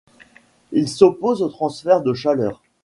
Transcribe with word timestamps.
Il 0.71 0.89
s'oppose 0.89 1.43
aux 1.43 1.49
transferts 1.49 2.01
de 2.01 2.15
chaleur. 2.15 2.63